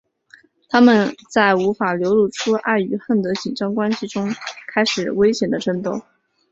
[0.67, 4.33] 他们在无法流露出爱与恨的紧张关系中
[4.73, 6.01] 开始危险的争斗。